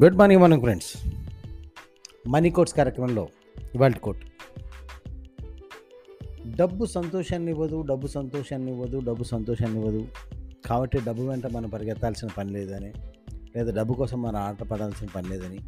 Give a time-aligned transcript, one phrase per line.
[0.00, 0.96] Good morning morning friends.
[2.28, 3.28] Money quotes కార్యక్రమంలో
[3.74, 4.24] ఇవాళ coat.
[6.56, 10.08] డబ్బు సంతోషాన్ని ఇవ్వదు డబ్బు సంతోషాన్ని ఇవ్వదు డబ్బు సంతోషాన్ని ఇవ్వదు.
[10.66, 12.92] కాబట్టి డబ్బు వెంట మనం పరిగెత్తాల్సిన పని లేదని
[13.56, 15.58] లేదా డబ్బు కోసం మనం ఆట పడాల్సిన పని లేదని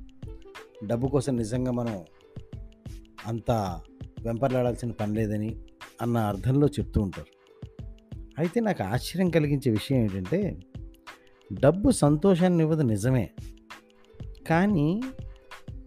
[0.86, 2.04] డబ్బు కోసం నిజంగా మనం
[3.26, 3.50] అంత
[4.20, 5.56] వెంపర్లాడాల్సిన పని లేదని
[6.02, 7.58] అన్న అర్థంలో చెప్తూ ఉంటారు.
[8.38, 10.60] అయితే నాకు ఆశ్చర్యం కలిగించే విషయం ఏంటంటే
[11.52, 13.30] డబ్బు సంతోషాన్ని ఇవ్వదు నిజమే.
[14.46, 15.02] కానీ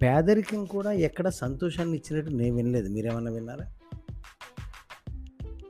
[0.02, 2.90] పేదరికం కూడా ఎక్కడ సంతోషాన్ని ఇచ్చినట్టు నేను వినలేదు.
[2.90, 3.66] మీరేమన్నా విన్నారా?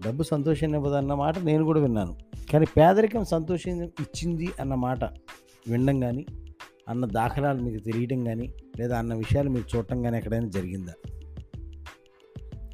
[0.06, 2.18] డబ్బు సంతోషాన్ని ఇవ్వదు అన్న మాట నేను కూడా విన్నాను.
[2.52, 5.04] కానీ పేదరికం సంతోషం ఇచ్చింది అన్న మాట
[5.68, 6.26] వినడం కానీ
[6.90, 10.94] అన్న దాఖలాలు మీకు తెలియడం కానీ లేదా అన్న విషయాలు మీరు చూడటం కానీ ఎక్కడైనా జరిగిందా?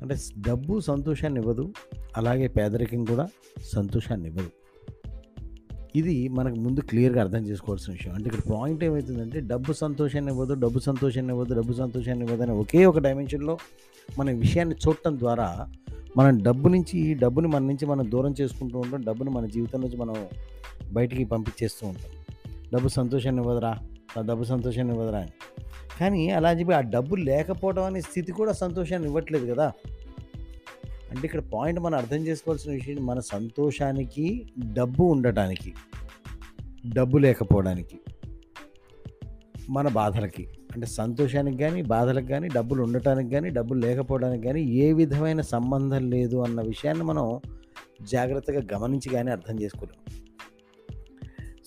[0.02, 0.16] అంటే
[0.48, 1.74] డబ్బు సంతోషాన్ని ఇవ్వదు
[2.18, 3.28] అలాగే పేదరికం కూడా
[3.64, 4.50] సంతోషాన్ని ఇవ్వదు.
[5.96, 8.14] ఇది మనకు ముందు క్లియర్గా అర్థం చేసుకోవాల్సిన విషయం.
[8.14, 12.86] అంటే ఇక్కడ పాయింట్ ఏమవుతుందంటే డబ్బు సంతోషాన్ని ఇవ్వదు డబ్బు సంతోషాన్ని ఇవ్వదు డబ్బు సంతోషాన్ని ఇవ్వదు అనే ఒకే
[12.86, 13.58] ఒక డైమెన్షన్లో
[14.20, 15.68] మన విషయాన్ని చూడటం ద్వారా
[16.18, 20.16] మనం డబ్బు నుంచి డబ్బుని మన నుంచి మనం దూరం చేసుకుంటూ ఉంటాం డబ్బుని మన జీవితం నుంచి మనం
[20.94, 22.12] బయటికి పంపించేస్తూ ఉంటాం.
[22.74, 23.78] డబ్బు సంతోషాన్ని ఇవ్వదురా
[24.18, 25.32] ఆ డబ్బు సంతోషాన్ని ఇవ్వదురా అని.
[26.00, 29.72] కానీ అలా చెప్పి ఆ డబ్బు లేకపోవడం అనే స్థితి కూడా సంతోషాన్ని ఇవ్వట్లేదు కదా.
[31.14, 34.26] అంటే ఇక్కడ పాయింట్ మనం అర్థం చేసుకోవాల్సిన విషయం మన సంతోషానికి
[34.74, 35.74] డబ్బు ఉండటానికి
[36.96, 37.98] డబ్బు లేకపోవడానికి
[39.70, 40.44] మన బాధలకి.
[40.74, 46.38] అంటే సంతోషానికి కానీ బాధలకు కానీ డబ్బులు ఉండటానికి కానీ డబ్బులు లేకపోవడానికి కానీ ఏ విధమైన సంబంధం లేదు
[46.38, 47.26] అన్న విషయాన్ని మనం
[48.02, 50.00] జాగ్రత్తగా గమనించి కానీ అర్థం చేసుకోలేం.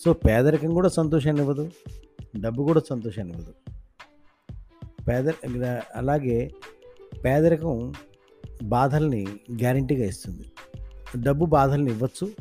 [0.03, 1.71] సో పేదరికం కూడా సంతోషాన్ని ఇవ్వదు
[2.37, 3.53] డబ్బు కూడా సంతోషాన్ని ఇవ్వదు.
[5.07, 5.33] పేద
[5.95, 6.37] అలాగే
[7.25, 7.93] పేదరికం
[8.63, 10.45] బాధల్ని గ్యారంటీగా ఇస్తుంది.
[11.23, 12.31] డబ్బు బాధల్ని ఇవ్వచ్చు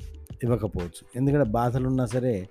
[0.42, 1.06] ఇవ్వకపోవచ్చు.
[1.16, 2.48] ఎందుకంటే బాధలు ఉన్నా సరే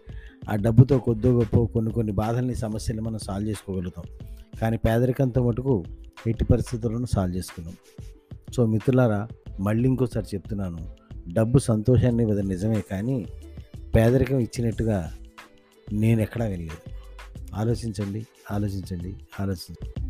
[0.49, 4.05] ఆ డబ్బుతో కొద్దో గొప్ప కొన్ని కొన్ని బాధల్ని సమస్యలు మనం సాల్వ్ చేసుకోగలుగుతాం.
[4.61, 5.83] కానీ పేదరికంతో మటుకు
[6.27, 7.75] ఎట్టి పరిస్థితులను సాల్వ్ చేసుకున్నాం.
[8.53, 9.27] సో మిత్రులారా
[9.59, 10.95] మళ్ళీ ఇంకోసారి చెప్తున్నాను.
[11.33, 13.27] డబ్బు సంతోషాన్ని ఇవ్వదు నిజమే కానీ
[13.95, 15.13] పేదరికం ఇచ్చినట్టుగా
[15.93, 16.91] నేను ఎక్కడా వెళ్ళలేదు.
[17.55, 20.04] ఆలోచించండి ఆలోచించండి ఆలోచించండి.